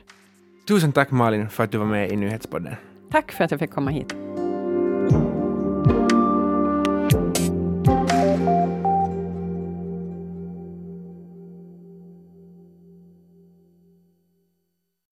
Tusen 0.68 0.92
tack 0.92 1.10
Malin 1.10 1.48
för 1.48 1.64
att 1.64 1.72
du 1.72 1.78
var 1.78 1.86
med 1.86 2.12
i 2.12 2.16
Nyhetspodden. 2.16 2.74
Tack 3.14 3.33
för 3.33 3.44
att 3.44 3.50
jag 3.50 3.61
fick 3.61 3.71
komma 3.71 3.90
hit. 3.90 4.14